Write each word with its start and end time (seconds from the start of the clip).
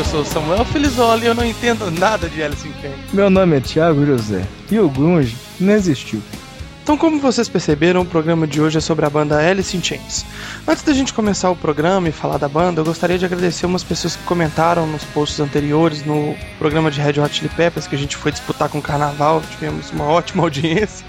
Eu 0.00 0.04
sou 0.06 0.24
Samuel 0.24 0.64
Felizoli 0.64 1.24
e 1.24 1.26
eu 1.26 1.34
não 1.34 1.44
entendo 1.44 1.90
nada 1.90 2.26
de 2.26 2.42
Alice 2.42 2.66
in 2.66 2.72
Chains. 2.80 3.12
Meu 3.12 3.28
nome 3.28 3.58
é 3.58 3.60
Thiago 3.60 4.06
José 4.06 4.46
e 4.70 4.80
o 4.80 4.88
grunge 4.88 5.36
não 5.60 5.74
existiu. 5.74 6.22
Então, 6.82 6.96
como 6.96 7.20
vocês 7.20 7.50
perceberam, 7.50 8.00
o 8.00 8.06
programa 8.06 8.46
de 8.46 8.62
hoje 8.62 8.78
é 8.78 8.80
sobre 8.80 9.04
a 9.04 9.10
banda 9.10 9.36
Alice 9.36 9.76
in 9.76 9.82
Chains. 9.82 10.24
Antes 10.66 10.82
da 10.84 10.94
gente 10.94 11.12
começar 11.12 11.50
o 11.50 11.54
programa 11.54 12.08
e 12.08 12.12
falar 12.12 12.38
da 12.38 12.48
banda, 12.48 12.80
eu 12.80 12.84
gostaria 12.86 13.18
de 13.18 13.26
agradecer 13.26 13.66
umas 13.66 13.84
pessoas 13.84 14.16
que 14.16 14.22
comentaram 14.22 14.86
nos 14.86 15.04
posts 15.04 15.38
anteriores 15.38 16.02
no 16.02 16.34
programa 16.58 16.90
de 16.90 16.98
Red 16.98 17.20
Hot 17.20 17.34
Chili 17.34 17.50
Peppers 17.50 17.86
que 17.86 17.94
a 17.94 17.98
gente 17.98 18.16
foi 18.16 18.32
disputar 18.32 18.70
com 18.70 18.78
o 18.78 18.82
Carnaval, 18.82 19.42
tivemos 19.50 19.90
uma 19.90 20.04
ótima 20.04 20.44
audiência. 20.44 21.04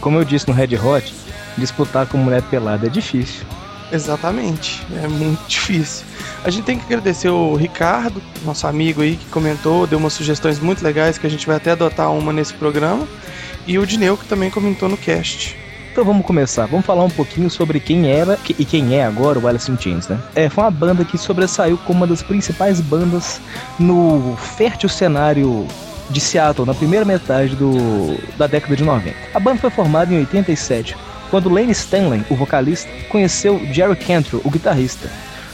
Como 0.00 0.18
eu 0.18 0.24
disse 0.24 0.48
no 0.48 0.52
Red 0.52 0.76
Hot, 0.76 1.14
disputar 1.56 2.08
com 2.08 2.18
mulher 2.18 2.42
pelada 2.42 2.88
é 2.88 2.90
difícil. 2.90 3.46
Exatamente, 3.92 4.84
é 5.00 5.06
muito 5.06 5.46
difícil. 5.46 6.04
A 6.42 6.48
gente 6.48 6.64
tem 6.64 6.78
que 6.78 6.84
agradecer 6.86 7.28
o 7.28 7.54
Ricardo, 7.54 8.22
nosso 8.44 8.66
amigo 8.66 9.02
aí, 9.02 9.16
que 9.16 9.26
comentou, 9.26 9.86
deu 9.86 9.98
umas 9.98 10.14
sugestões 10.14 10.58
muito 10.58 10.82
legais 10.82 11.18
que 11.18 11.26
a 11.26 11.30
gente 11.30 11.46
vai 11.46 11.56
até 11.56 11.72
adotar 11.72 12.10
uma 12.10 12.32
nesse 12.32 12.54
programa. 12.54 13.06
E 13.66 13.78
o 13.78 13.86
Dineu, 13.86 14.16
que 14.16 14.24
também 14.24 14.50
comentou 14.50 14.88
no 14.88 14.96
cast. 14.96 15.54
Então 15.92 16.04
vamos 16.04 16.24
começar, 16.24 16.66
vamos 16.66 16.86
falar 16.86 17.04
um 17.04 17.10
pouquinho 17.10 17.50
sobre 17.50 17.78
quem 17.78 18.10
era 18.10 18.38
e 18.58 18.64
quem 18.64 18.94
é 18.94 19.04
agora 19.04 19.38
o 19.38 19.46
Alice 19.46 19.70
in 19.70 19.76
Chains, 19.76 20.08
né? 20.08 20.18
É, 20.34 20.48
foi 20.48 20.64
uma 20.64 20.70
banda 20.70 21.04
que 21.04 21.18
sobressaiu 21.18 21.76
como 21.78 22.00
uma 22.00 22.06
das 22.06 22.22
principais 22.22 22.80
bandas 22.80 23.40
no 23.78 24.36
fértil 24.56 24.88
cenário 24.88 25.66
de 26.08 26.20
Seattle, 26.20 26.66
na 26.66 26.74
primeira 26.74 27.04
metade 27.04 27.54
do, 27.54 28.16
da 28.38 28.46
década 28.46 28.76
de 28.76 28.84
90. 28.84 29.14
A 29.34 29.40
banda 29.40 29.58
foi 29.58 29.70
formada 29.70 30.14
em 30.14 30.18
87, 30.18 30.96
quando 31.28 31.48
Lane 31.48 31.72
Stanley, 31.72 32.24
o 32.30 32.34
vocalista, 32.34 32.90
conheceu 33.08 33.60
Jerry 33.72 33.96
Cantrell, 33.96 34.42
o 34.44 34.50
guitarrista, 34.50 35.10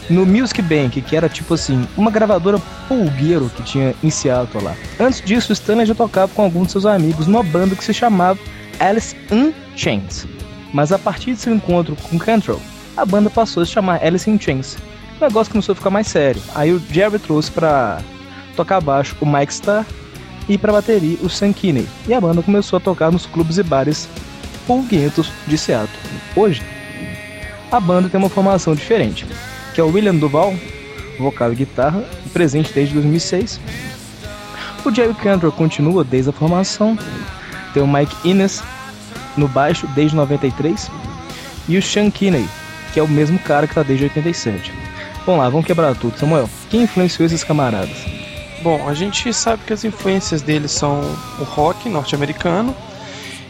no 0.08 0.24
Music 0.24 0.60
Bank, 0.62 1.00
que 1.02 1.16
era 1.16 1.28
tipo 1.28 1.54
assim, 1.54 1.86
uma 1.96 2.10
gravadora 2.10 2.58
pulgueiro 2.88 3.50
que 3.50 3.62
tinha 3.62 3.94
em 4.02 4.10
Seattle 4.10 4.62
lá. 4.62 4.74
Antes 5.00 5.20
disso, 5.20 5.52
Stanley 5.52 5.86
já 5.86 5.94
tocava 5.94 6.32
com 6.32 6.42
alguns 6.42 6.66
de 6.66 6.72
seus 6.72 6.86
amigos 6.86 7.26
numa 7.26 7.42
banda 7.42 7.74
que 7.74 7.84
se 7.84 7.92
chamava 7.92 8.38
Alice 8.78 9.16
in 9.30 9.52
Chains. 9.74 10.26
Mas 10.72 10.92
a 10.92 10.98
partir 10.98 11.34
de 11.34 11.40
seu 11.40 11.54
encontro 11.54 11.96
com 12.08 12.18
Cantrell, 12.18 12.60
a 12.96 13.04
banda 13.04 13.30
passou 13.30 13.62
a 13.62 13.66
se 13.66 13.72
chamar 13.72 14.02
Alice 14.02 14.28
in 14.30 14.38
Chains. 14.38 14.76
O 15.20 15.24
negócio 15.24 15.50
começou 15.50 15.72
a 15.72 15.76
ficar 15.76 15.90
mais 15.90 16.06
sério. 16.06 16.42
Aí 16.54 16.72
o 16.72 16.82
Jerry 16.90 17.18
trouxe 17.18 17.50
pra 17.50 17.98
tocar 18.54 18.80
baixo 18.80 19.16
o 19.20 19.26
Mike 19.26 19.52
Starr 19.52 19.84
e 20.48 20.56
pra 20.56 20.72
bateria 20.72 21.18
o 21.22 21.28
Sam 21.28 21.52
Kinney. 21.52 21.88
E 22.06 22.14
a 22.14 22.20
banda 22.20 22.42
começou 22.42 22.76
a 22.76 22.80
tocar 22.80 23.10
nos 23.10 23.26
clubes 23.26 23.58
e 23.58 23.62
bares 23.62 24.08
pulguentos 24.66 25.32
de 25.46 25.56
Seattle. 25.56 25.98
Hoje, 26.34 26.62
a 27.70 27.80
banda 27.80 28.08
tem 28.08 28.18
uma 28.18 28.28
formação 28.28 28.74
diferente 28.74 29.26
que 29.76 29.80
é 29.82 29.84
o 29.84 29.92
William 29.92 30.14
Duval, 30.14 30.54
vocal 31.18 31.52
e 31.52 31.54
guitarra, 31.54 32.02
presente 32.32 32.72
desde 32.72 32.94
2006. 32.94 33.60
O 34.82 34.90
Jerry 34.90 35.12
Cantrell 35.12 35.52
continua 35.52 36.02
desde 36.02 36.30
a 36.30 36.32
formação. 36.32 36.98
Tem 37.74 37.82
o 37.82 37.86
Mike 37.86 38.16
Innes 38.26 38.62
no 39.36 39.46
baixo 39.46 39.86
desde 39.88 40.16
93. 40.16 40.90
E 41.68 41.76
o 41.76 41.82
Sean 41.82 42.10
Kinney, 42.10 42.48
que 42.94 42.98
é 42.98 43.02
o 43.02 43.08
mesmo 43.08 43.38
cara 43.38 43.66
que 43.66 43.72
está 43.72 43.82
desde 43.82 44.04
87. 44.04 44.72
Vamos 45.26 45.42
lá, 45.42 45.50
vamos 45.50 45.66
quebrar 45.66 45.94
tudo. 45.94 46.18
Samuel, 46.18 46.48
quem 46.70 46.84
influenciou 46.84 47.26
esses 47.26 47.44
camaradas? 47.44 47.98
Bom, 48.62 48.88
a 48.88 48.94
gente 48.94 49.30
sabe 49.34 49.62
que 49.66 49.74
as 49.74 49.84
influências 49.84 50.40
deles 50.40 50.70
são 50.70 51.02
o 51.38 51.44
rock 51.44 51.86
norte-americano 51.90 52.74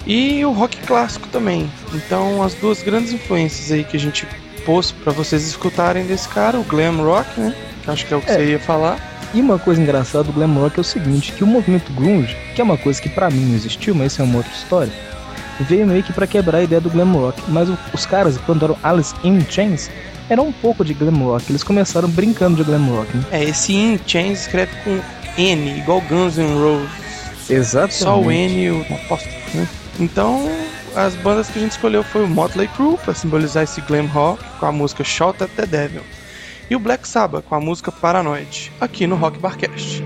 e 0.05 0.45
o 0.45 0.51
rock 0.51 0.77
clássico 0.79 1.29
também. 1.29 1.71
Então, 1.95 2.43
as 2.43 2.55
duas 2.55 2.83
grandes 2.83 3.13
influências 3.13 3.71
aí 3.71 3.85
que 3.85 3.97
a 3.97 4.01
gente 4.01 4.27
post 4.67 4.93
para 5.03 5.13
vocês 5.13 5.47
escutarem 5.47 6.05
desse 6.05 6.29
cara, 6.29 6.59
o 6.59 6.65
glam 6.65 6.97
rock, 7.03 7.41
né? 7.41 7.55
Que 7.83 7.91
acho 7.91 8.05
que 8.05 8.13
é 8.13 8.17
o 8.17 8.21
que 8.21 8.31
é. 8.31 8.35
você 8.35 8.51
ia 8.51 8.59
falar. 8.59 8.99
E 9.33 9.41
uma 9.41 9.59
coisa 9.59 9.81
engraçada 9.81 10.25
do 10.25 10.33
glam 10.33 10.53
rock 10.55 10.79
é 10.79 10.81
o 10.81 10.85
seguinte, 10.85 11.33
que 11.33 11.45
o 11.45 11.47
movimento 11.47 11.93
grunge, 11.93 12.37
que 12.55 12.61
é 12.61 12.65
uma 12.65 12.77
coisa 12.77 13.01
que 13.01 13.09
para 13.09 13.31
mim 13.31 13.47
não 13.47 13.55
existiu, 13.55 13.95
mas 13.95 14.13
isso 14.13 14.23
é 14.23 14.25
uma 14.25 14.39
outra 14.39 14.53
história, 14.53 14.93
veio 15.61 15.87
meio 15.87 16.03
que 16.03 16.13
para 16.13 16.27
quebrar 16.27 16.59
a 16.59 16.63
ideia 16.63 16.81
do 16.81 16.91
glam 16.91 17.13
rock. 17.13 17.41
Mas 17.49 17.69
os 17.95 18.05
caras, 18.05 18.37
quando 18.39 18.65
eram 18.65 18.77
Alice 18.83 19.15
in 19.23 19.41
Chains, 19.49 19.89
era 20.29 20.43
um 20.43 20.53
pouco 20.53 20.85
de 20.85 20.93
glam 20.93 21.25
rock. 21.25 21.51
Eles 21.51 21.63
começaram 21.63 22.09
brincando 22.09 22.57
de 22.57 22.65
glam 22.65 22.87
rock. 22.87 23.17
Né? 23.17 23.25
É, 23.31 23.45
esse 23.45 23.73
in 23.73 23.99
Chains 24.07 24.43
escreve 24.43 24.73
com 24.83 25.01
N, 25.41 25.79
igual 25.79 26.01
Guns 26.03 26.37
N' 26.37 26.55
Roses. 26.59 27.07
Exatamente. 27.49 27.95
Só 27.95 28.21
o 28.21 28.31
N 28.31 28.65
e 28.65 28.71
o 28.71 28.81
apóstrofo, 28.91 29.57
né? 29.57 29.69
Então, 30.01 30.51
as 30.97 31.15
bandas 31.17 31.51
que 31.51 31.59
a 31.59 31.63
gente 31.63 31.73
escolheu 31.73 32.03
foi 32.03 32.25
o 32.25 32.29
Motley 32.29 32.69
Crue 32.69 32.97
para 32.97 33.15
simbolizar 33.15 33.65
esse 33.65 33.83
glam 33.83 34.07
rock 34.07 34.43
com 34.59 34.67
a 34.67 34.73
música 34.73 35.05
Shout 35.05 35.45
at 35.45 35.51
the 35.51 35.67
Devil 35.67 36.03
e 36.71 36.75
o 36.75 36.81
Black 36.81 37.07
Sabbath 37.07 37.45
com 37.45 37.55
a 37.55 37.61
música 37.61 37.93
Paranoid 37.93 38.73
aqui 38.81 39.07
no 39.07 39.15
Rock 39.15 39.39
Barcast. 39.39 40.03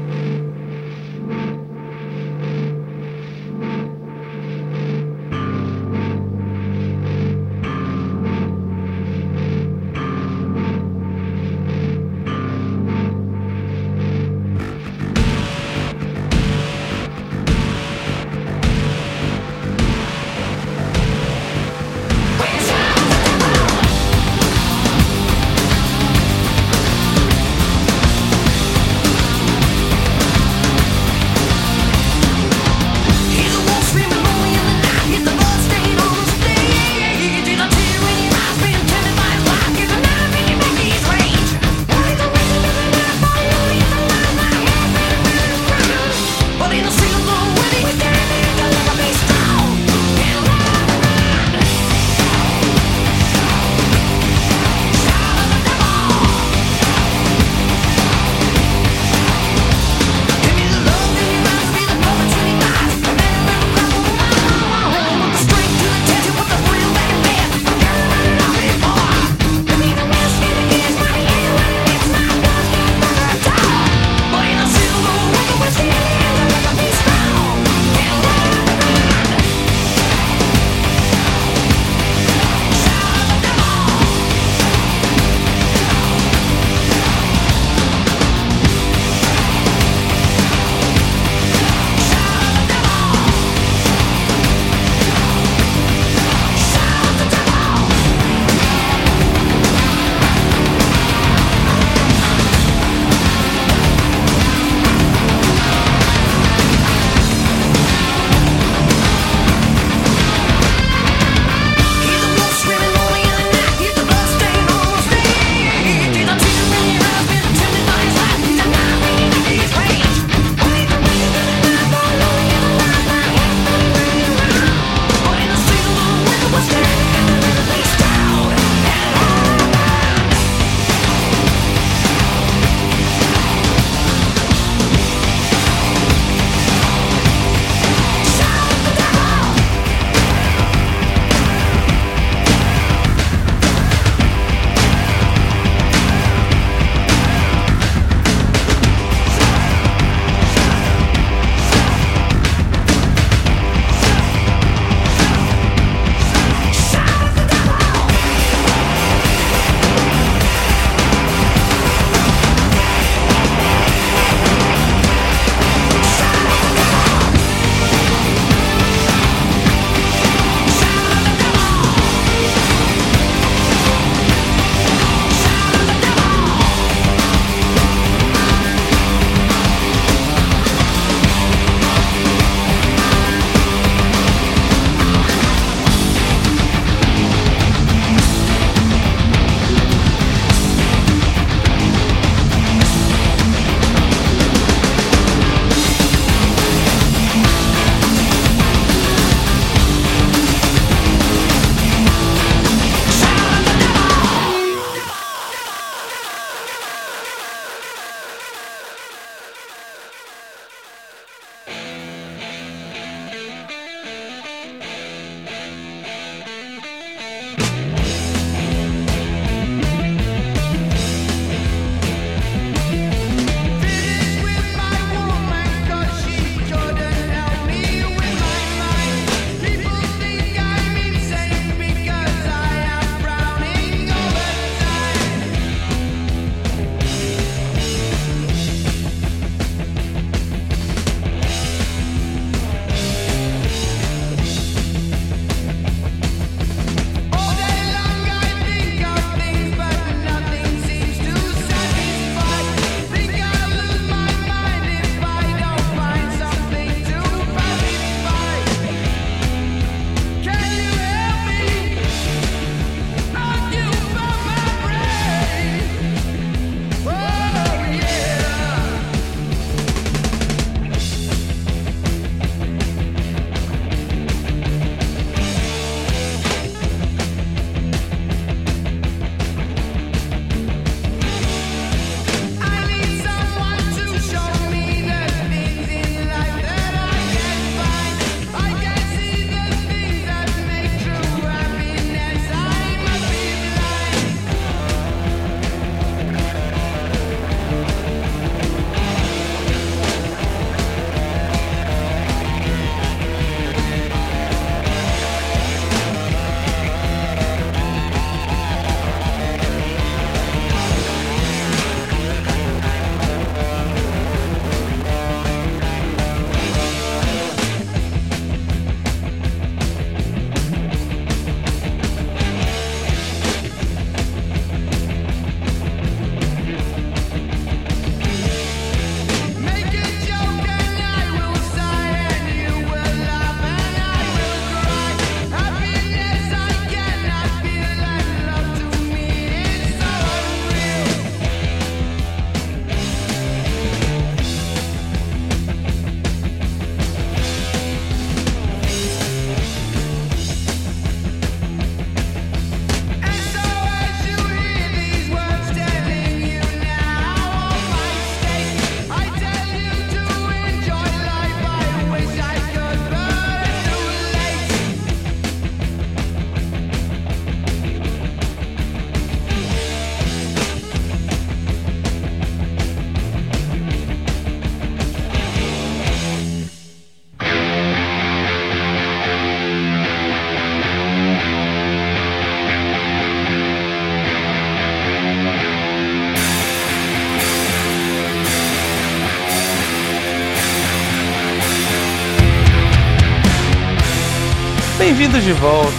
Bem-vindos 395.20 395.44
de 395.44 395.52
volta 395.52 395.90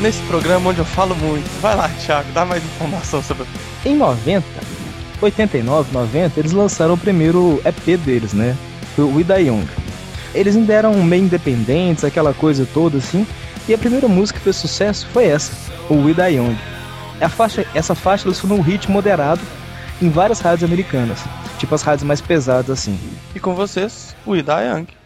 nesse 0.00 0.22
programa 0.22 0.70
onde 0.70 0.78
eu 0.78 0.84
falo 0.86 1.14
muito. 1.14 1.44
Vai 1.60 1.76
lá, 1.76 1.90
Thiago, 1.90 2.32
dá 2.32 2.42
mais 2.46 2.64
informação 2.64 3.22
sobre. 3.22 3.46
Em 3.84 3.94
90, 3.94 4.42
89, 5.20 5.92
90, 5.92 6.40
eles 6.40 6.52
lançaram 6.52 6.94
o 6.94 6.96
primeiro 6.96 7.60
EP 7.66 7.98
deles, 7.98 8.32
né? 8.32 8.56
Foi 8.96 9.04
o 9.04 9.20
Ida 9.20 9.38
Young. 9.38 9.68
Eles 10.34 10.56
ainda 10.56 10.72
eram 10.72 10.94
meio 11.04 11.24
independentes, 11.24 12.02
aquela 12.02 12.32
coisa 12.32 12.66
toda 12.72 12.96
assim. 12.96 13.26
E 13.68 13.74
a 13.74 13.78
primeira 13.78 14.08
música 14.08 14.38
que 14.38 14.44
fez 14.44 14.56
sucesso 14.56 15.06
foi 15.12 15.26
essa, 15.26 15.52
o 15.90 16.08
Ida 16.08 16.30
Young. 16.30 16.56
A 17.20 17.28
faixa, 17.28 17.66
essa 17.74 17.94
faixa 17.94 18.26
lançou 18.26 18.48
num 18.48 18.62
ritmo 18.62 18.94
moderado 18.94 19.42
em 20.00 20.08
várias 20.08 20.40
rádios 20.40 20.64
americanas, 20.64 21.22
tipo 21.58 21.74
as 21.74 21.82
rádios 21.82 22.04
mais 22.04 22.22
pesadas 22.22 22.70
assim. 22.70 22.98
E 23.34 23.38
com 23.38 23.54
vocês, 23.54 24.16
o 24.24 24.34
Ida 24.34 24.62
Young. 24.62 25.01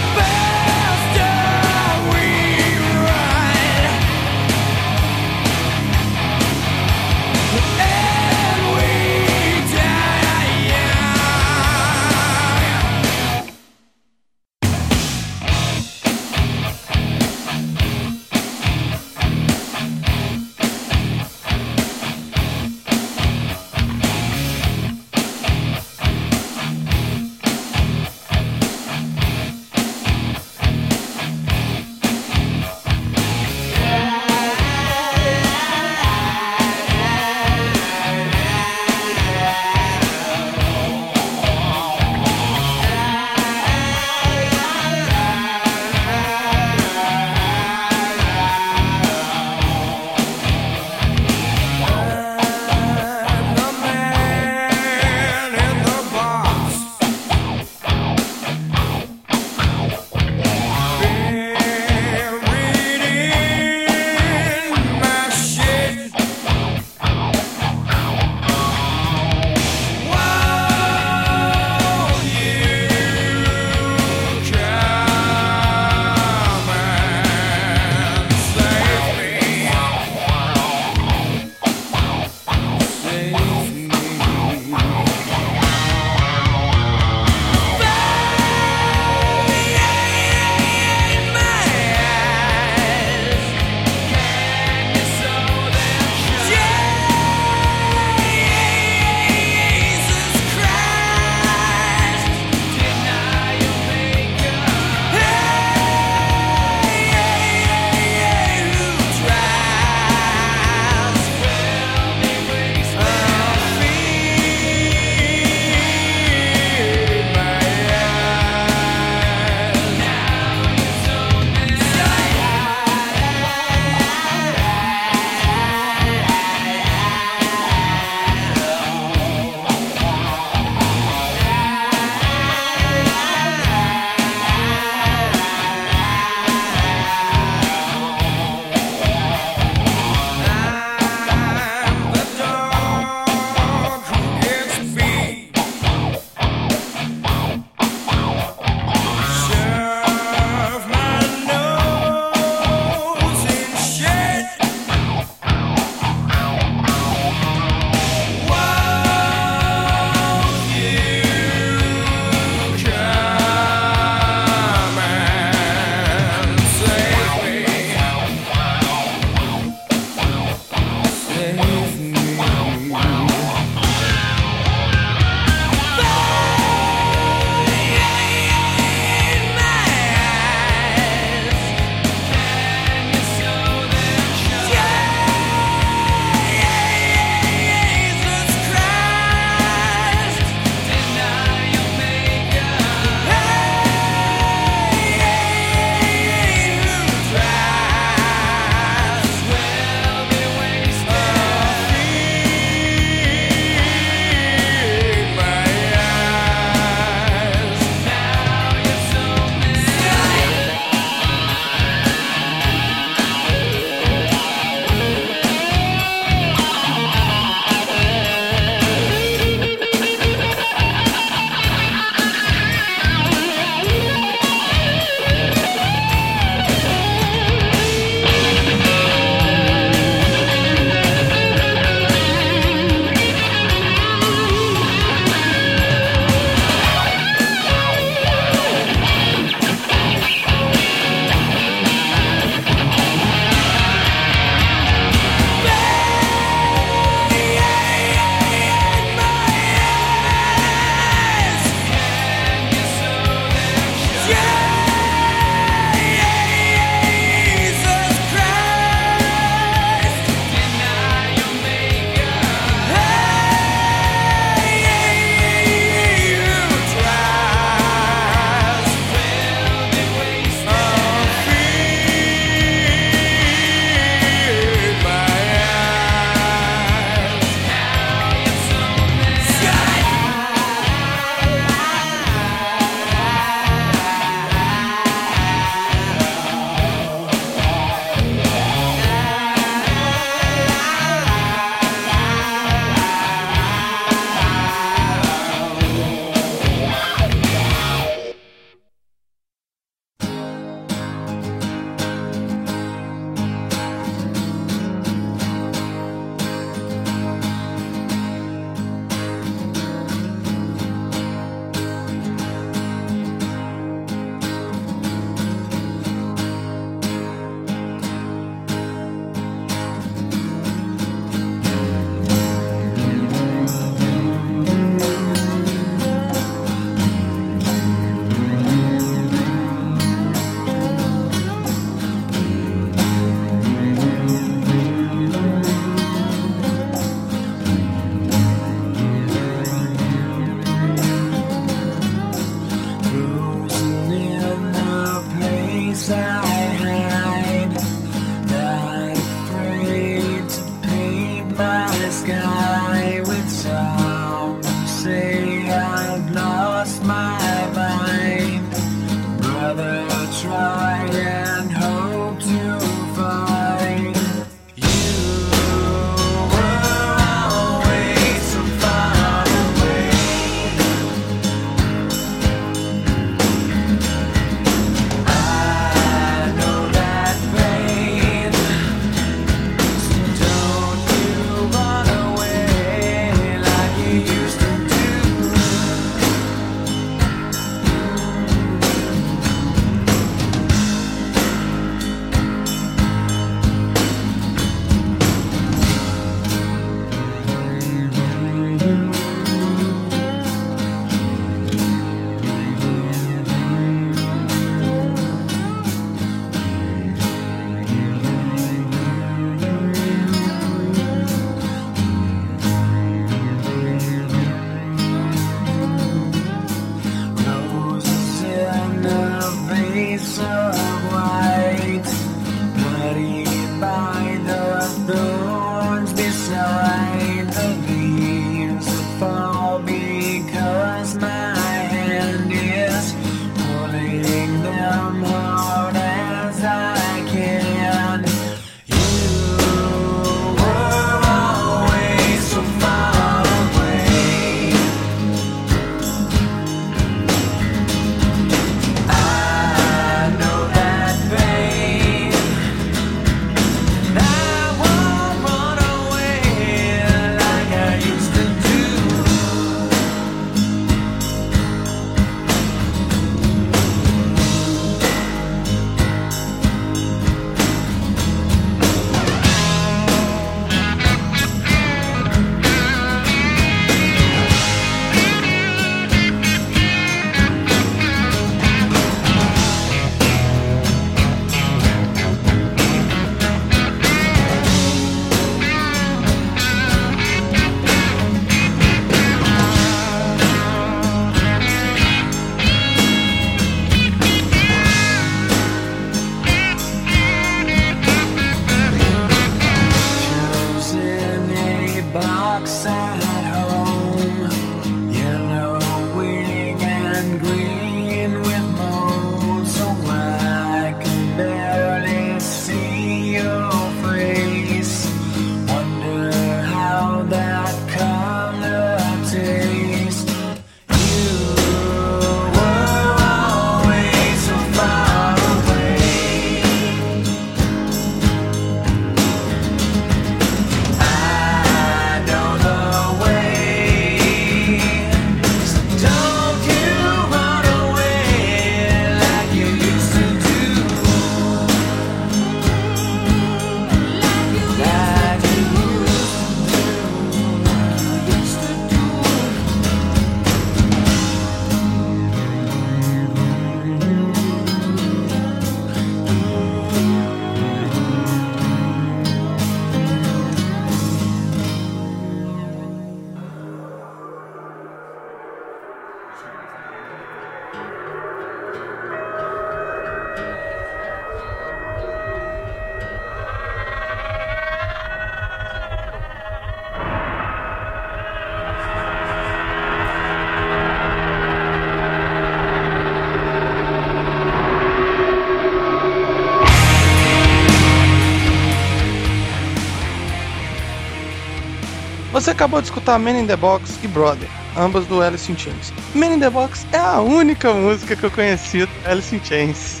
Acabou 592.62 592.80
de 592.80 592.86
escutar 592.86 593.18
Man 593.18 593.40
in 593.40 593.46
the 593.48 593.56
Box 593.56 593.98
e 594.04 594.06
Brother, 594.06 594.48
ambas 594.76 595.04
do 595.06 595.20
Alice 595.20 595.50
in 595.50 595.56
Chains. 595.58 595.92
Man 596.14 596.34
in 596.34 596.38
the 596.38 596.48
Box 596.48 596.86
é 596.92 596.96
a 596.96 597.20
única 597.20 597.74
música 597.74 598.14
que 598.14 598.22
eu 598.22 598.30
conheci 598.30 598.86
do 598.86 598.92
Alice 599.04 599.34
in 599.34 599.40
Chains. 599.42 600.00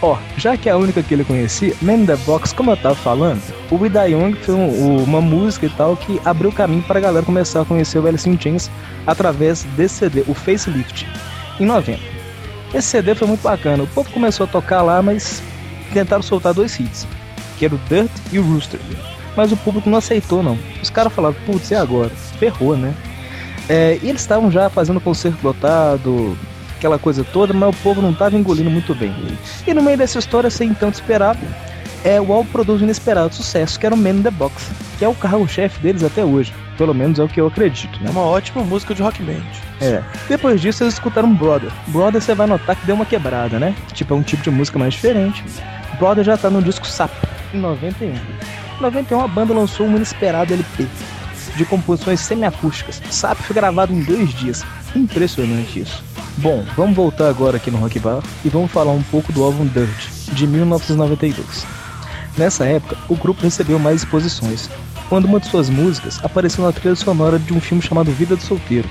Ó, 0.00 0.12
oh, 0.12 0.18
já 0.38 0.56
que 0.56 0.68
é 0.68 0.72
a 0.72 0.76
única 0.76 1.02
que 1.02 1.12
ele 1.12 1.24
conhecia, 1.24 1.74
Man 1.82 1.94
in 1.94 2.06
the 2.06 2.14
Box, 2.18 2.54
como 2.54 2.70
eu 2.70 2.76
tava 2.76 2.94
falando, 2.94 3.42
o 3.72 3.76
Die 3.76 4.12
Young 4.12 4.36
foi 4.36 4.54
um, 4.54 5.02
uma 5.02 5.20
música 5.20 5.66
e 5.66 5.70
tal 5.70 5.96
que 5.96 6.20
abriu 6.24 6.52
caminho 6.52 6.84
pra 6.84 7.00
galera 7.00 7.26
começar 7.26 7.62
a 7.62 7.64
conhecer 7.64 7.98
o 7.98 8.06
Alice 8.06 8.30
in 8.30 8.38
Chains 8.40 8.70
através 9.04 9.64
desse 9.76 9.96
CD, 9.96 10.22
o 10.28 10.34
Facelift, 10.34 11.08
em 11.58 11.66
90. 11.66 11.98
Esse 12.72 12.86
CD 12.86 13.16
foi 13.16 13.26
muito 13.26 13.42
bacana, 13.42 13.82
o 13.82 13.88
povo 13.88 14.08
começou 14.12 14.44
a 14.44 14.48
tocar 14.48 14.80
lá, 14.82 15.02
mas 15.02 15.42
tentaram 15.92 16.22
soltar 16.22 16.54
dois 16.54 16.78
hits, 16.78 17.04
que 17.58 17.64
era 17.64 17.74
o 17.74 17.80
Dirt 17.88 18.12
e 18.30 18.38
o 18.38 18.44
Rooster 18.44 18.78
mas 19.36 19.52
o 19.52 19.56
público 19.56 19.88
não 19.88 19.98
aceitou, 19.98 20.42
não. 20.42 20.58
Caras 20.96 21.12
falaram, 21.12 21.36
putz, 21.44 21.70
e 21.70 21.74
agora? 21.74 22.08
Ferrou, 22.38 22.74
né? 22.74 22.94
É, 23.68 23.98
e 24.02 24.08
eles 24.08 24.22
estavam 24.22 24.50
já 24.50 24.70
fazendo 24.70 24.98
concerto 24.98 25.46
lotado, 25.46 26.34
aquela 26.74 26.98
coisa 26.98 27.22
toda, 27.22 27.52
mas 27.52 27.68
o 27.68 27.82
povo 27.82 28.00
não 28.00 28.12
estava 28.12 28.34
engolindo 28.34 28.70
muito 28.70 28.94
bem. 28.94 29.14
E 29.66 29.74
no 29.74 29.82
meio 29.82 29.98
dessa 29.98 30.18
história, 30.18 30.48
sem 30.48 30.72
tanto 30.72 30.94
esperar, 30.94 31.36
é 32.02 32.18
o 32.18 32.32
álbum 32.32 32.50
produz 32.50 32.80
um 32.80 32.84
inesperado 32.84 33.34
sucesso, 33.34 33.78
que 33.78 33.84
era 33.84 33.94
o 33.94 33.98
Man 33.98 34.08
in 34.08 34.22
the 34.22 34.30
Box, 34.30 34.70
que 34.98 35.04
é 35.04 35.08
o 35.08 35.14
carro-chefe 35.14 35.78
deles 35.80 36.02
até 36.02 36.24
hoje. 36.24 36.54
Pelo 36.78 36.94
menos 36.94 37.18
é 37.18 37.24
o 37.24 37.28
que 37.28 37.42
eu 37.42 37.46
acredito, 37.46 38.00
né? 38.00 38.06
É 38.06 38.10
uma 38.10 38.22
ótima 38.22 38.64
música 38.64 38.94
de 38.94 39.02
rock 39.02 39.22
band. 39.22 39.44
É. 39.82 40.02
Depois 40.30 40.62
disso, 40.62 40.82
eles 40.82 40.94
escutaram 40.94 41.34
Brother. 41.34 41.70
Brother 41.88 42.22
você 42.22 42.34
vai 42.34 42.46
notar 42.46 42.74
que 42.74 42.86
deu 42.86 42.94
uma 42.94 43.04
quebrada, 43.04 43.58
né? 43.58 43.74
Tipo, 43.92 44.14
é 44.14 44.16
um 44.16 44.22
tipo 44.22 44.42
de 44.42 44.50
música 44.50 44.78
mais 44.78 44.94
diferente. 44.94 45.44
Brother 45.98 46.24
já 46.24 46.38
tá 46.38 46.48
no 46.48 46.62
disco 46.62 46.86
Sap, 46.86 47.12
em 47.52 47.58
91. 47.58 48.14
Em 48.78 48.82
91, 48.82 49.20
a 49.20 49.28
banda 49.28 49.54
lançou 49.54 49.86
um 49.86 49.96
inesperado 49.96 50.52
LP 50.52 50.86
de 51.56 51.64
composições 51.64 52.20
semiacústicas. 52.20 53.00
Sap 53.10 53.38
foi 53.38 53.54
gravado 53.54 53.92
em 53.92 54.02
dois 54.02 54.34
dias. 54.34 54.62
Impressionante 54.94 55.80
isso. 55.80 56.04
Bom, 56.36 56.64
vamos 56.76 56.94
voltar 56.94 57.28
agora 57.28 57.56
aqui 57.56 57.70
no 57.70 57.78
Rock 57.78 57.98
Bar 57.98 58.22
e 58.44 58.50
vamos 58.50 58.70
falar 58.70 58.92
um 58.92 59.02
pouco 59.02 59.32
do 59.32 59.42
álbum 59.42 59.66
Dirt, 59.66 60.10
de 60.32 60.46
1992. 60.46 61.66
Nessa 62.36 62.66
época, 62.66 62.98
o 63.08 63.16
grupo 63.16 63.42
recebeu 63.42 63.78
mais 63.78 64.02
exposições, 64.02 64.68
quando 65.08 65.24
uma 65.24 65.40
de 65.40 65.48
suas 65.48 65.70
músicas 65.70 66.22
apareceu 66.22 66.62
na 66.62 66.72
trilha 66.72 66.94
sonora 66.94 67.38
de 67.38 67.54
um 67.54 67.60
filme 67.60 67.82
chamado 67.82 68.12
Vida 68.12 68.36
do 68.36 68.42
Solteiro, 68.42 68.88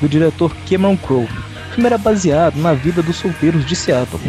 do 0.00 0.08
diretor 0.08 0.52
Cameron 0.68 0.96
Crowe. 0.96 1.28
O 1.70 1.74
filme 1.74 1.86
era 1.86 1.98
baseado 1.98 2.56
na 2.56 2.74
vida 2.74 3.00
dos 3.00 3.16
solteiros 3.16 3.64
de 3.64 3.76
Seattle. 3.76 4.20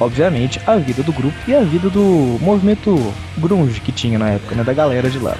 Obviamente, 0.00 0.60
a 0.66 0.76
vida 0.76 1.02
do 1.02 1.12
grupo 1.12 1.36
e 1.46 1.54
a 1.54 1.60
vida 1.60 1.88
do 1.88 2.38
movimento 2.40 3.12
grunge 3.38 3.80
que 3.80 3.92
tinha 3.92 4.18
na 4.18 4.30
época, 4.30 4.54
né, 4.54 4.64
da 4.64 4.72
galera 4.72 5.08
de 5.08 5.18
lá. 5.18 5.36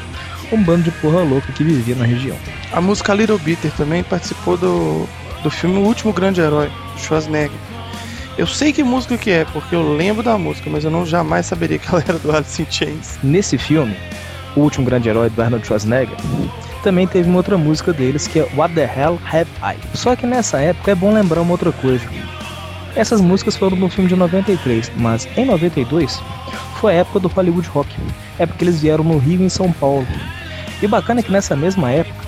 Um 0.52 0.62
bando 0.62 0.84
de 0.84 0.90
porra 0.92 1.22
louca 1.22 1.52
que 1.52 1.64
vivia 1.64 1.94
na 1.94 2.04
região. 2.04 2.36
A 2.72 2.80
música 2.80 3.14
Little 3.14 3.38
Bitter 3.38 3.72
também 3.72 4.02
participou 4.02 4.56
do, 4.56 5.08
do 5.42 5.50
filme 5.50 5.76
O 5.78 5.80
Último 5.80 6.12
Grande 6.12 6.40
Herói, 6.40 6.70
Schwarzenegger. 6.96 7.56
Eu 8.36 8.46
sei 8.46 8.72
que 8.72 8.82
música 8.82 9.16
que 9.16 9.30
é, 9.30 9.44
porque 9.44 9.74
eu 9.74 9.96
lembro 9.96 10.22
da 10.22 10.36
música, 10.36 10.68
mas 10.68 10.84
eu 10.84 10.90
não 10.90 11.06
jamais 11.06 11.46
saberia 11.46 11.78
que 11.78 11.88
ela 11.88 12.02
era 12.06 12.18
do 12.18 12.34
Alice 12.34 12.60
in 12.60 12.66
Chains. 12.68 13.18
Nesse 13.22 13.56
filme, 13.56 13.96
O 14.56 14.60
Último 14.60 14.84
Grande 14.84 15.08
Herói 15.08 15.30
do 15.30 15.40
Arnold 15.40 15.66
Schwarzenegger, 15.66 16.16
também 16.82 17.06
teve 17.06 17.28
uma 17.28 17.38
outra 17.38 17.56
música 17.56 17.92
deles 17.92 18.26
que 18.26 18.40
é 18.40 18.48
What 18.54 18.74
the 18.74 18.82
Hell 18.82 19.18
Have 19.24 19.50
I. 19.62 19.76
Só 19.96 20.14
que 20.14 20.26
nessa 20.26 20.58
época 20.60 20.90
é 20.90 20.94
bom 20.94 21.12
lembrar 21.12 21.40
uma 21.40 21.52
outra 21.52 21.72
coisa. 21.72 22.04
Essas 22.96 23.20
músicas 23.20 23.56
foram 23.56 23.76
no 23.76 23.88
filme 23.88 24.08
de 24.08 24.14
93, 24.14 24.92
mas 24.96 25.26
em 25.36 25.44
92 25.44 26.22
foi 26.80 26.92
a 26.92 26.96
época 26.98 27.18
do 27.20 27.28
Hollywood 27.28 27.68
Rock, 27.68 27.88
época 28.38 28.58
que 28.58 28.64
eles 28.64 28.80
vieram 28.80 29.02
no 29.02 29.18
Rio 29.18 29.42
em 29.42 29.48
São 29.48 29.72
Paulo. 29.72 30.06
E 30.80 30.86
bacana 30.86 31.20
é 31.20 31.22
que 31.22 31.32
nessa 31.32 31.56
mesma 31.56 31.90
época, 31.90 32.24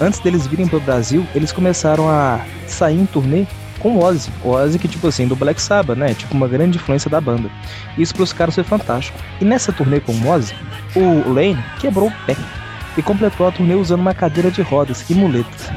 antes 0.00 0.18
deles 0.20 0.46
virem 0.46 0.66
pro 0.66 0.80
Brasil, 0.80 1.26
eles 1.34 1.52
começaram 1.52 2.08
a 2.08 2.40
sair 2.66 2.98
em 2.98 3.04
turnê 3.04 3.44
com 3.80 3.96
o 3.96 4.04
Ozzy. 4.04 4.30
O 4.42 4.50
Ozzy 4.50 4.78
que, 4.78 4.88
tipo 4.88 5.06
assim, 5.06 5.26
do 5.26 5.36
Black 5.36 5.60
Sabbath, 5.60 5.98
né? 5.98 6.14
Tipo, 6.14 6.34
uma 6.34 6.48
grande 6.48 6.78
influência 6.78 7.10
da 7.10 7.20
banda. 7.20 7.50
Isso 7.96 8.14
pros 8.14 8.32
caras 8.32 8.54
foi 8.54 8.64
fantástico. 8.64 9.18
E 9.40 9.44
nessa 9.44 9.72
turnê 9.72 10.00
com 10.00 10.12
o 10.12 10.28
Ozzy, 10.28 10.54
o 10.96 11.30
Lane 11.30 11.62
quebrou 11.80 12.08
o 12.08 12.12
pé 12.26 12.36
e 12.96 13.02
completou 13.02 13.46
a 13.46 13.52
turnê 13.52 13.74
usando 13.74 14.00
uma 14.00 14.14
cadeira 14.14 14.50
de 14.50 14.62
rodas 14.62 15.08
e 15.10 15.14
muletas. 15.14 15.70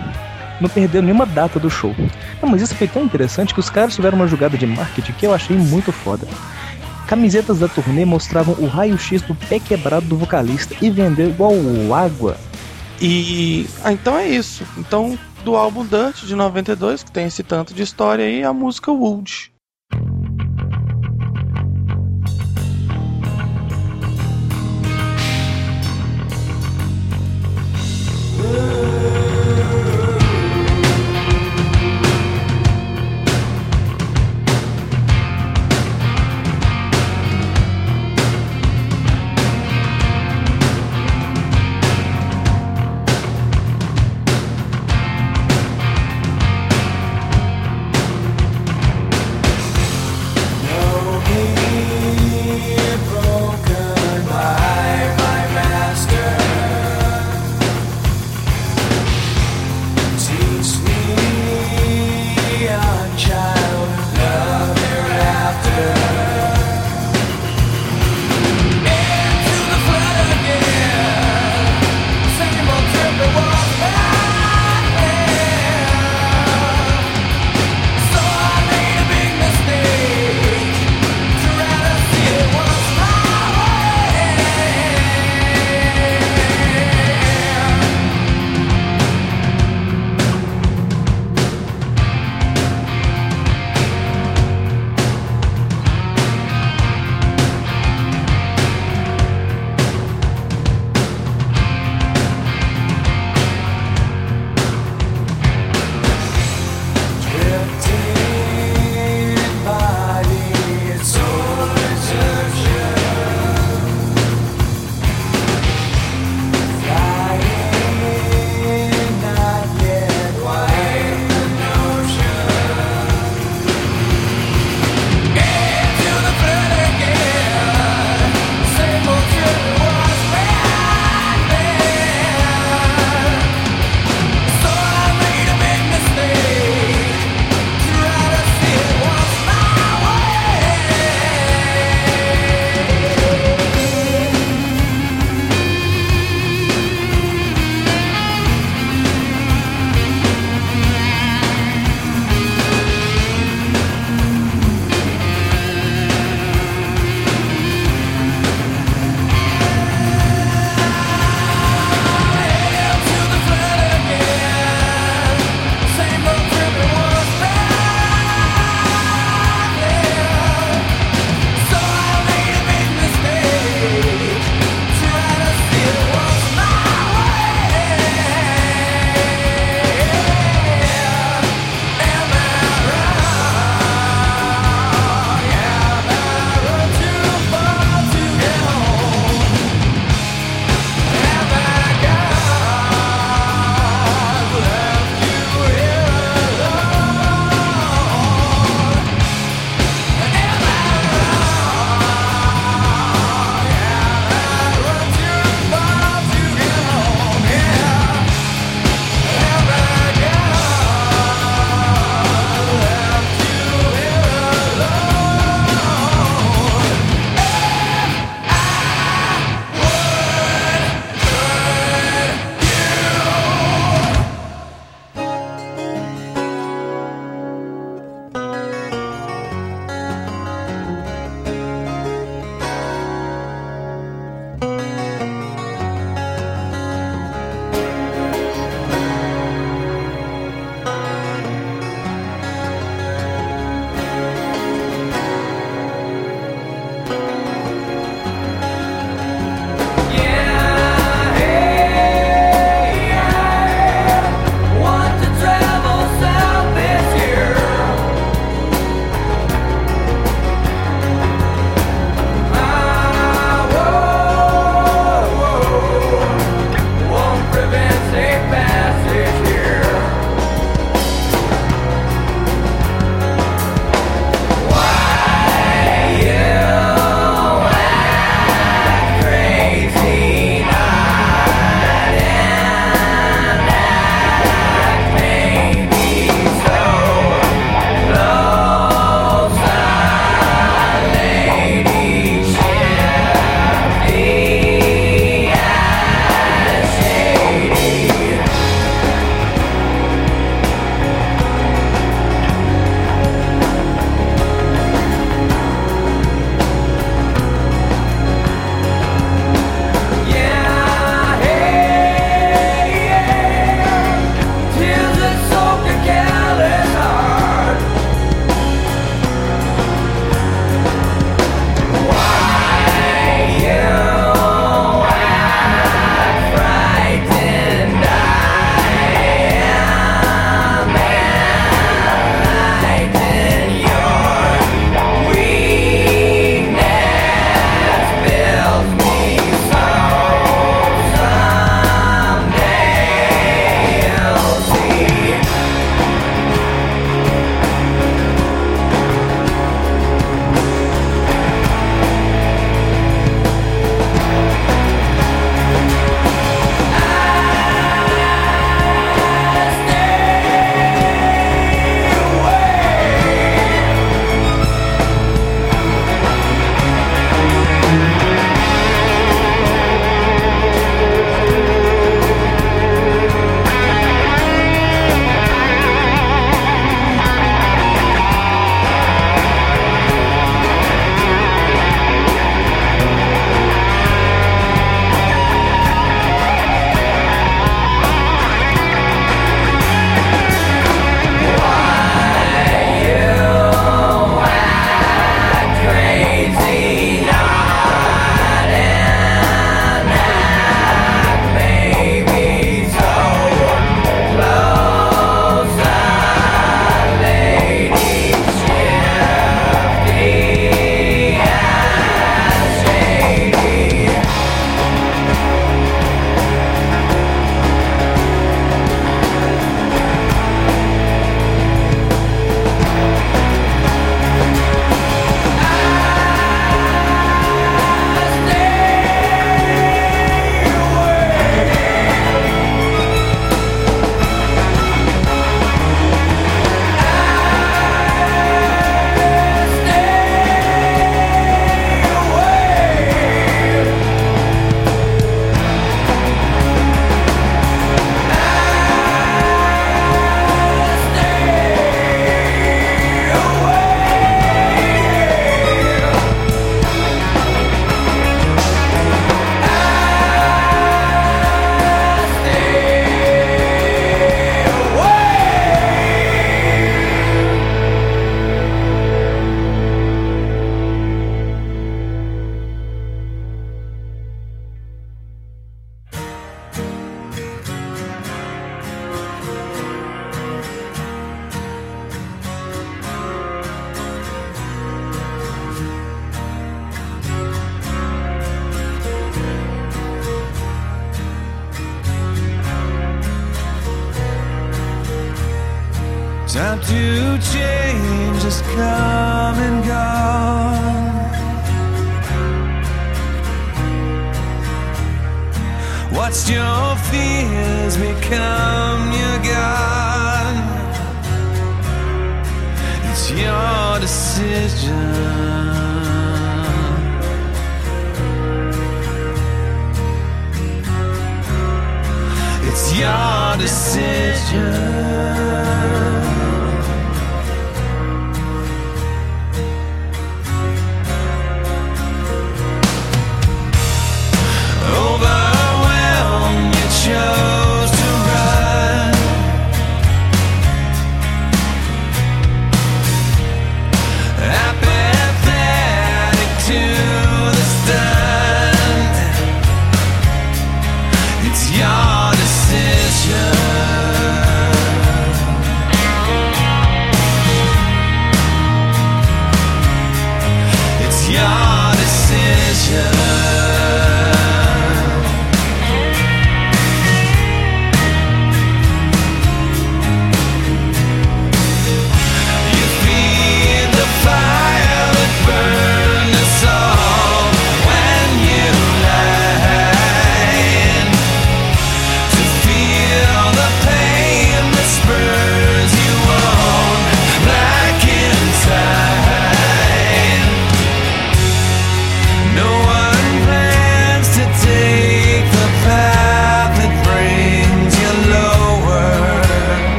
Não 0.62 0.70
perdeu 0.70 1.02
nenhuma 1.02 1.26
data 1.26 1.60
do 1.60 1.70
show. 1.70 1.94
Não, 2.42 2.48
mas 2.48 2.62
isso 2.62 2.76
foi 2.76 2.88
tão 2.88 3.04
interessante 3.04 3.54
que 3.54 3.60
os 3.60 3.70
caras 3.70 3.96
tiveram 3.96 4.16
uma 4.16 4.28
jogada 4.28 4.58
de 4.58 4.68
marketing 4.68 5.14
que 5.14 5.26
eu 5.26 5.34
achei 5.34 5.58
muito 5.58 5.92
foda. 5.92 6.28
Camisetas 7.08 7.60
da 7.60 7.68
turnê 7.68 8.06
mostravam 8.06 8.56
o 8.60 8.68
raio-x 8.68 9.24
do 9.24 9.36
pé 9.36 9.60
quebrado 9.60 10.06
do 10.06 10.16
vocalista 10.16 10.76
e 10.82 10.90
vendeu 10.90 11.30
igual 11.30 11.54
água. 11.94 12.38
E. 13.02 13.68
Ah, 13.84 13.92
então 13.92 14.18
é 14.18 14.30
isso. 14.30 14.64
Então, 14.78 15.18
do 15.44 15.56
álbum 15.56 15.84
Dirt 15.84 16.24
de 16.24 16.36
92, 16.36 17.04
que 17.04 17.12
tem 17.12 17.26
esse 17.26 17.42
tanto 17.42 17.74
de 17.74 17.82
história 17.82 18.24
aí, 18.24 18.44
a 18.44 18.54
música 18.54 18.92
Wood. 18.92 19.52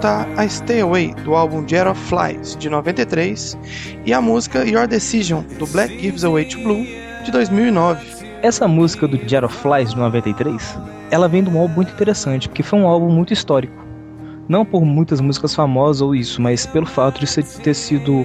Escutar 0.00 0.26
a 0.38 0.48
Stay 0.48 0.80
Away 0.80 1.14
do 1.24 1.34
álbum 1.34 1.62
Jet 1.68 1.86
of 1.86 2.00
Flies 2.00 2.56
de 2.56 2.70
93 2.70 3.58
e 4.06 4.14
a 4.14 4.20
música 4.20 4.64
Your 4.64 4.88
Decision 4.88 5.42
do 5.58 5.66
Black 5.66 6.00
Gives 6.00 6.24
Away 6.24 6.46
to 6.46 6.58
Blue 6.60 6.86
de 7.22 7.30
2009. 7.30 8.06
Essa 8.40 8.66
música 8.66 9.06
do 9.06 9.18
Jet 9.28 9.44
of 9.44 9.54
Flies 9.54 9.90
de 9.90 9.98
93, 9.98 10.78
ela 11.10 11.28
vem 11.28 11.44
de 11.44 11.50
um 11.50 11.60
álbum 11.60 11.74
muito 11.74 11.92
interessante, 11.92 12.48
porque 12.48 12.62
foi 12.62 12.78
um 12.78 12.88
álbum 12.88 13.10
muito 13.10 13.34
histórico. 13.34 13.74
Não 14.48 14.64
por 14.64 14.86
muitas 14.86 15.20
músicas 15.20 15.54
famosas 15.54 16.00
ou 16.00 16.14
isso, 16.14 16.40
mas 16.40 16.64
pelo 16.64 16.86
fato 16.86 17.20
de 17.20 17.60
ter 17.60 17.74
sido 17.74 18.24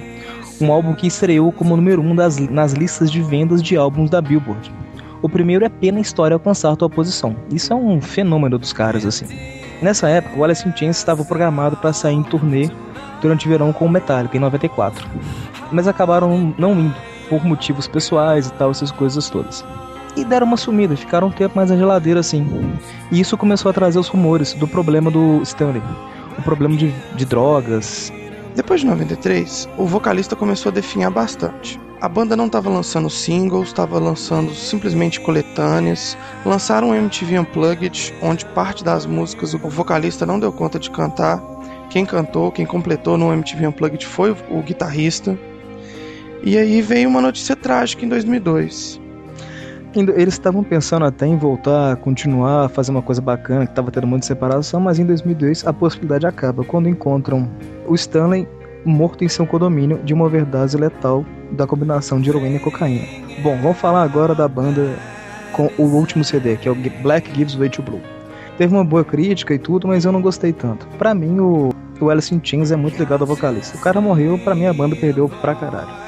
um 0.62 0.72
álbum 0.72 0.94
que 0.94 1.06
estreou 1.06 1.52
como 1.52 1.76
número 1.76 2.00
1 2.00 2.10
um 2.10 2.16
das, 2.16 2.38
nas 2.38 2.72
listas 2.72 3.12
de 3.12 3.20
vendas 3.20 3.62
de 3.62 3.76
álbuns 3.76 4.08
da 4.08 4.22
Billboard. 4.22 4.72
O 5.20 5.28
primeiro 5.28 5.62
é 5.62 5.68
pena 5.68 6.00
história 6.00 6.34
alcançar 6.34 6.74
tua 6.76 6.88
posição. 6.88 7.36
Isso 7.52 7.70
é 7.70 7.76
um 7.76 8.00
fenômeno 8.00 8.58
dos 8.58 8.72
caras, 8.72 9.04
assim. 9.04 9.26
Nessa 9.82 10.08
época, 10.08 10.38
o 10.38 10.44
Alice 10.44 10.66
in 10.66 10.74
Chains 10.74 10.96
estava 10.96 11.24
programado 11.24 11.76
para 11.76 11.92
sair 11.92 12.14
em 12.14 12.22
turnê 12.22 12.70
durante 13.20 13.46
o 13.46 13.48
verão 13.48 13.72
com 13.72 13.86
o 13.86 13.90
Metallica, 13.90 14.36
em 14.36 14.40
94. 14.40 15.06
Mas 15.70 15.86
acabaram 15.86 16.54
não 16.56 16.72
indo, 16.72 16.94
por 17.28 17.44
motivos 17.44 17.86
pessoais 17.86 18.46
e 18.46 18.52
tal, 18.52 18.70
essas 18.70 18.90
coisas 18.90 19.28
todas. 19.28 19.64
E 20.16 20.24
deram 20.24 20.46
uma 20.46 20.56
sumida, 20.56 20.96
ficaram 20.96 21.28
um 21.28 21.30
tempo 21.30 21.56
mais 21.56 21.70
na 21.70 21.76
geladeira 21.76 22.20
assim. 22.20 22.74
E 23.12 23.20
isso 23.20 23.36
começou 23.36 23.70
a 23.70 23.72
trazer 23.72 23.98
os 23.98 24.08
rumores 24.08 24.54
do 24.54 24.66
problema 24.66 25.10
do 25.10 25.42
Stanley. 25.42 25.82
O 26.38 26.42
problema 26.42 26.76
de, 26.76 26.90
de 27.14 27.24
drogas. 27.26 28.12
Depois 28.56 28.80
de 28.80 28.86
93, 28.86 29.68
o 29.76 29.84
vocalista 29.84 30.34
começou 30.34 30.70
a 30.70 30.74
definhar 30.74 31.10
bastante. 31.10 31.78
A 32.00 32.08
banda 32.08 32.34
não 32.34 32.46
estava 32.46 32.70
lançando 32.70 33.10
singles, 33.10 33.68
estava 33.68 33.98
lançando 33.98 34.54
simplesmente 34.54 35.20
coletâneas. 35.20 36.16
Lançaram 36.42 36.88
um 36.88 36.94
MTV 36.94 37.40
Unplugged, 37.40 38.14
onde 38.22 38.46
parte 38.46 38.82
das 38.82 39.04
músicas 39.04 39.52
o 39.52 39.58
vocalista 39.58 40.24
não 40.24 40.40
deu 40.40 40.50
conta 40.50 40.78
de 40.78 40.90
cantar. 40.90 41.38
Quem 41.90 42.06
cantou, 42.06 42.50
quem 42.50 42.64
completou 42.64 43.18
no 43.18 43.30
MTV 43.30 43.66
Unplugged 43.66 44.06
foi 44.06 44.30
o, 44.30 44.62
guitarrista. 44.62 45.38
E 46.42 46.56
aí 46.56 46.80
veio 46.80 47.10
uma 47.10 47.20
notícia 47.20 47.54
trágica 47.54 48.06
em 48.06 48.08
2002. 48.08 48.98
Eles 49.96 50.34
estavam 50.34 50.62
pensando 50.62 51.04
até 51.04 51.26
em 51.26 51.36
voltar, 51.36 51.96
continuar, 51.96 52.68
fazer 52.68 52.90
uma 52.90 53.02
coisa 53.02 53.20
bacana, 53.20 53.64
que 53.64 53.72
estava 53.72 53.90
tendo 53.90 54.04
um 54.04 54.10
monte 54.10 54.20
de 54.20 54.26
separação, 54.26 54.80
mas 54.80 54.98
em 54.98 55.06
2002 55.06 55.66
a 55.66 55.72
possibilidade 55.72 56.26
acaba 56.26 56.62
quando 56.64 56.88
encontram 56.88 57.48
o 57.86 57.94
Stanley 57.94 58.46
morto 58.84 59.24
em 59.24 59.28
seu 59.28 59.46
condomínio 59.46 59.98
de 60.04 60.12
uma 60.12 60.26
overdose 60.26 60.76
letal 60.76 61.24
da 61.52 61.66
combinação 61.66 62.20
de 62.20 62.28
heroína 62.28 62.56
e 62.56 62.60
cocaína. 62.60 63.06
Bom, 63.42 63.56
vamos 63.60 63.78
falar 63.78 64.02
agora 64.02 64.34
da 64.34 64.46
banda 64.46 64.94
com 65.52 65.70
o 65.78 65.82
último 65.82 66.22
CD, 66.22 66.56
que 66.56 66.68
é 66.68 66.70
o 66.70 66.76
Black 67.02 67.34
Gives 67.34 67.54
Way 67.54 67.70
to 67.70 67.82
Blue. 67.82 68.00
Teve 68.58 68.74
uma 68.74 68.84
boa 68.84 69.04
crítica 69.04 69.54
e 69.54 69.58
tudo, 69.58 69.88
mas 69.88 70.04
eu 70.04 70.12
não 70.12 70.20
gostei 70.20 70.52
tanto. 70.52 70.86
Para 70.98 71.14
mim, 71.14 71.40
o, 71.40 71.70
o 72.00 72.10
Alice 72.10 72.34
in 72.34 72.40
Chains 72.42 72.70
é 72.70 72.76
muito 72.76 72.98
ligado 72.98 73.22
ao 73.22 73.26
vocalista. 73.26 73.76
O 73.76 73.80
cara 73.80 74.00
morreu, 74.00 74.38
para 74.38 74.54
mim 74.54 74.66
a 74.66 74.72
banda 74.72 74.94
perdeu 74.94 75.28
pra 75.28 75.54
caralho 75.54 76.06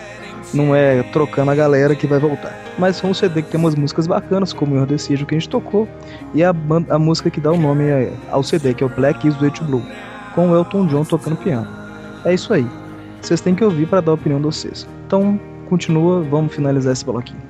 não 0.53 0.75
é 0.75 1.03
trocando 1.03 1.51
a 1.51 1.55
galera 1.55 1.95
que 1.95 2.07
vai 2.07 2.19
voltar. 2.19 2.68
Mas 2.79 3.01
foi 3.01 3.11
um 3.11 3.15
CD 3.15 3.43
que 3.43 3.51
tem 3.51 3.61
umas 3.61 3.75
músicas 3.75 4.07
bacanas, 4.07 4.53
como 4.53 4.81
o 4.81 4.87
Decision 4.87 5.27
que 5.27 5.35
a 5.35 5.39
gente 5.39 5.49
tocou, 5.49 5.89
e 6.33 6.45
a, 6.45 6.55
a 6.91 6.99
música 6.99 7.29
que 7.29 7.41
dá 7.41 7.51
o 7.51 7.59
nome 7.59 7.85
ao 8.31 8.43
CD, 8.43 8.73
que 8.73 8.85
é 8.85 8.87
o 8.87 8.91
Black 8.91 9.27
Is 9.27 9.35
to 9.37 9.65
Blue, 9.65 9.83
com 10.35 10.51
o 10.51 10.57
Elton 10.57 10.87
John 10.87 11.05
tocando 11.05 11.37
piano. 11.37 11.67
É 12.25 12.35
isso 12.35 12.53
aí. 12.53 12.67
Vocês 13.21 13.41
têm 13.41 13.55
que 13.55 13.65
ouvir 13.65 13.89
para 13.89 14.01
dar 14.01 14.13
a 14.13 14.15
opinião 14.15 14.41
de 14.41 14.47
vocês. 14.47 14.87
Então, 15.07 15.41
continua, 15.69 16.23
vamos 16.23 16.55
finalizar 16.55 16.93
esse 16.93 17.05
bloquinho. 17.05 17.43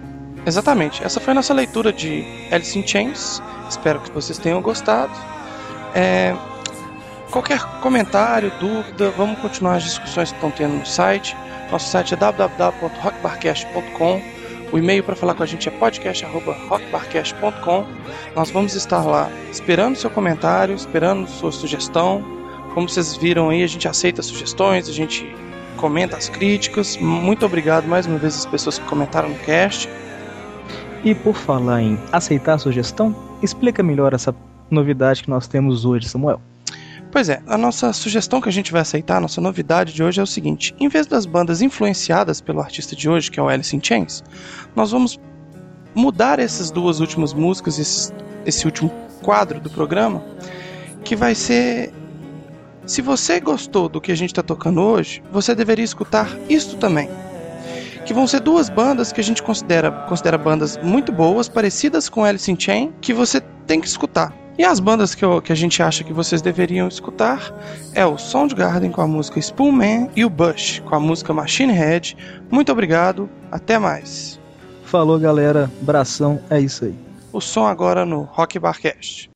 Exatamente. 0.46 1.04
Essa 1.04 1.20
foi 1.20 1.32
a 1.32 1.34
nossa 1.34 1.52
leitura 1.52 1.92
de 1.92 2.24
Alice 2.50 2.78
in 2.78 2.86
Chains. 2.86 3.42
Espero 3.68 4.00
que 4.00 4.10
vocês 4.10 4.38
tenham 4.38 4.62
gostado. 4.62 5.12
É... 5.94 6.34
Qualquer 7.30 7.60
comentário, 7.82 8.50
dúvida, 8.58 9.10
vamos 9.10 9.38
continuar 9.40 9.76
as 9.76 9.82
discussões 9.82 10.30
que 10.30 10.36
estão 10.36 10.50
tendo 10.50 10.78
no 10.78 10.86
site. 10.86 11.36
Nosso 11.70 11.90
site 11.90 12.14
é 12.14 12.16
www.rockbarcast.com. 12.16 14.37
O 14.70 14.76
e-mail 14.76 15.02
para 15.02 15.16
falar 15.16 15.34
com 15.34 15.42
a 15.42 15.46
gente 15.46 15.66
é 15.68 15.72
podcast.rockbarcast.com. 15.72 17.86
Nós 18.36 18.50
vamos 18.50 18.74
estar 18.74 19.02
lá 19.02 19.30
esperando 19.50 19.96
seu 19.96 20.10
comentário, 20.10 20.74
esperando 20.74 21.26
sua 21.26 21.50
sugestão. 21.50 22.22
Como 22.74 22.86
vocês 22.86 23.16
viram 23.16 23.48
aí, 23.48 23.62
a 23.62 23.66
gente 23.66 23.88
aceita 23.88 24.20
sugestões, 24.22 24.86
a 24.88 24.92
gente 24.92 25.26
comenta 25.78 26.18
as 26.18 26.28
críticas. 26.28 26.98
Muito 26.98 27.46
obrigado 27.46 27.86
mais 27.86 28.06
uma 28.06 28.18
vez 28.18 28.36
às 28.36 28.44
pessoas 28.44 28.78
que 28.78 28.84
comentaram 28.86 29.30
no 29.30 29.38
cast. 29.38 29.88
E 31.02 31.14
por 31.14 31.34
falar 31.34 31.80
em 31.80 31.98
aceitar 32.12 32.52
a 32.54 32.58
sugestão, 32.58 33.16
explica 33.42 33.82
melhor 33.82 34.12
essa 34.12 34.34
novidade 34.70 35.22
que 35.22 35.30
nós 35.30 35.48
temos 35.48 35.86
hoje, 35.86 36.06
Samuel. 36.08 36.42
Pois 37.10 37.28
é, 37.30 37.40
a 37.46 37.56
nossa 37.56 37.92
sugestão 37.92 38.40
que 38.40 38.50
a 38.50 38.52
gente 38.52 38.70
vai 38.70 38.82
aceitar, 38.82 39.16
a 39.16 39.20
nossa 39.20 39.40
novidade 39.40 39.94
de 39.94 40.02
hoje 40.02 40.20
é 40.20 40.22
o 40.22 40.26
seguinte: 40.26 40.74
em 40.78 40.88
vez 40.88 41.06
das 41.06 41.24
bandas 41.24 41.62
influenciadas 41.62 42.40
pelo 42.40 42.60
artista 42.60 42.94
de 42.94 43.08
hoje, 43.08 43.30
que 43.30 43.40
é 43.40 43.42
o 43.42 43.48
Alice 43.48 43.74
in 43.74 43.80
Chains, 43.82 44.22
nós 44.76 44.90
vamos 44.90 45.18
mudar 45.94 46.38
essas 46.38 46.70
duas 46.70 47.00
últimas 47.00 47.32
músicas, 47.32 47.78
esse, 47.78 48.12
esse 48.44 48.66
último 48.66 48.90
quadro 49.22 49.58
do 49.58 49.70
programa, 49.70 50.22
que 51.02 51.16
vai 51.16 51.34
ser. 51.34 51.92
Se 52.86 53.02
você 53.02 53.38
gostou 53.40 53.88
do 53.88 54.00
que 54.00 54.12
a 54.12 54.16
gente 54.16 54.30
está 54.30 54.42
tocando 54.42 54.80
hoje, 54.80 55.22
você 55.30 55.54
deveria 55.54 55.84
escutar 55.84 56.28
isto 56.48 56.76
também. 56.76 57.08
Que 58.06 58.14
vão 58.14 58.26
ser 58.26 58.40
duas 58.40 58.70
bandas 58.70 59.12
que 59.12 59.20
a 59.20 59.24
gente 59.24 59.42
considera, 59.42 59.90
considera 60.08 60.38
bandas 60.38 60.78
muito 60.78 61.12
boas, 61.12 61.48
parecidas 61.50 62.08
com 62.08 62.24
Alice 62.24 62.50
in 62.50 62.58
Chains, 62.58 62.92
que 63.02 63.12
você 63.12 63.42
tem 63.66 63.78
que 63.78 63.86
escutar. 63.86 64.32
E 64.58 64.64
as 64.64 64.80
bandas 64.80 65.14
que, 65.14 65.24
eu, 65.24 65.40
que 65.40 65.52
a 65.52 65.54
gente 65.54 65.80
acha 65.80 66.02
que 66.02 66.12
vocês 66.12 66.42
deveriam 66.42 66.88
escutar 66.88 67.54
é 67.94 68.04
o 68.04 68.18
Soundgarden 68.18 68.90
com 68.90 69.00
a 69.00 69.06
música 69.06 69.38
Spoonman 69.38 70.10
e 70.16 70.24
o 70.24 70.28
Bush 70.28 70.82
com 70.84 70.96
a 70.96 71.00
música 71.00 71.32
Machine 71.32 71.72
Head. 71.72 72.16
Muito 72.50 72.72
obrigado, 72.72 73.30
até 73.52 73.78
mais. 73.78 74.40
Falou 74.82 75.16
galera, 75.16 75.70
bração, 75.82 76.40
é 76.50 76.58
isso 76.58 76.86
aí. 76.86 76.94
O 77.32 77.40
som 77.40 77.66
agora 77.66 78.04
no 78.04 78.22
Rock 78.22 78.58
Barcast. 78.58 79.30